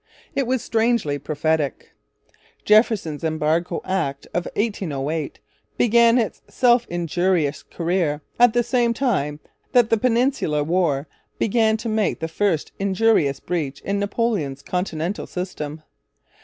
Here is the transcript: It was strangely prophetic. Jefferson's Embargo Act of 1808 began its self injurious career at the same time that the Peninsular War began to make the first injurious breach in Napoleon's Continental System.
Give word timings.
It 0.33 0.47
was 0.47 0.63
strangely 0.63 1.19
prophetic. 1.19 1.91
Jefferson's 2.65 3.23
Embargo 3.23 3.81
Act 3.85 4.25
of 4.33 4.45
1808 4.55 5.39
began 5.77 6.17
its 6.17 6.41
self 6.47 6.87
injurious 6.89 7.61
career 7.61 8.23
at 8.39 8.53
the 8.53 8.63
same 8.63 8.95
time 8.95 9.39
that 9.73 9.91
the 9.91 9.97
Peninsular 9.97 10.63
War 10.63 11.07
began 11.37 11.77
to 11.77 11.87
make 11.87 12.19
the 12.19 12.27
first 12.27 12.71
injurious 12.79 13.39
breach 13.39 13.79
in 13.81 13.99
Napoleon's 13.99 14.63
Continental 14.63 15.27
System. 15.27 15.83